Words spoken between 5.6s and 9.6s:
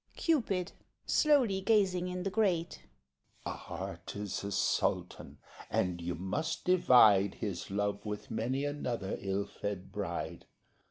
and you must divide His love with many another ill